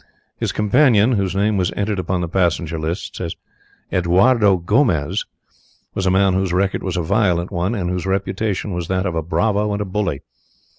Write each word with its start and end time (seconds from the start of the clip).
His 0.39 0.51
companion, 0.51 1.11
whose 1.11 1.35
name 1.35 1.57
was 1.57 1.71
entered 1.75 1.99
upon 1.99 2.21
the 2.21 2.27
passenger 2.27 2.79
lists 2.79 3.21
as 3.21 3.35
Eduardo 3.93 4.57
Gomez, 4.57 5.25
was 5.93 6.07
a 6.07 6.09
man 6.09 6.33
whose 6.33 6.51
record 6.51 6.81
was 6.81 6.97
a 6.97 7.03
violent 7.03 7.51
one, 7.51 7.75
and 7.75 7.87
whose 7.87 8.07
reputation 8.07 8.73
was 8.73 8.87
that 8.87 9.05
of 9.05 9.13
a 9.13 9.21
bravo 9.21 9.73
and 9.73 9.79
a 9.79 9.85
bully. 9.85 10.23